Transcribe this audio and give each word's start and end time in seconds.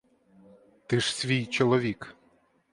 Ти 0.87 0.99
ж 0.99 1.15
свій 1.15 1.45
чоловік. 1.45 2.15